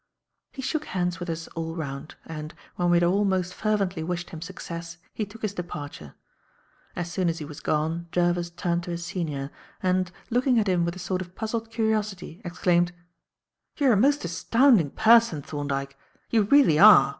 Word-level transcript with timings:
He 0.51 0.63
shook 0.63 0.85
hands 0.85 1.19
with 1.19 1.29
us 1.29 1.47
all 1.49 1.75
round, 1.75 2.15
and, 2.25 2.55
when 2.75 2.89
we 2.89 2.97
had 2.97 3.03
all 3.03 3.23
most 3.23 3.53
fervently 3.53 4.01
wished 4.01 4.31
him 4.31 4.41
success 4.41 4.97
he 5.13 5.27
took 5.27 5.43
his 5.43 5.53
departure. 5.53 6.15
As 6.95 7.11
soon 7.11 7.29
as 7.29 7.37
he 7.37 7.45
was 7.45 7.59
gone, 7.59 8.07
Jervis 8.11 8.49
turned 8.49 8.81
to 8.85 8.89
his 8.89 9.05
senior, 9.05 9.51
and, 9.83 10.11
looking 10.31 10.57
at 10.59 10.67
him 10.67 10.85
with 10.85 10.95
a 10.95 10.97
sort 10.97 11.21
of 11.21 11.35
puzzled 11.35 11.69
curiosity 11.69 12.41
exclaimed: 12.43 12.93
"You 13.77 13.89
are 13.91 13.93
a 13.93 13.95
most 13.95 14.25
astounding 14.25 14.89
person, 14.89 15.43
Thorndyke! 15.43 15.95
You 16.31 16.45
really 16.45 16.79
are! 16.79 17.09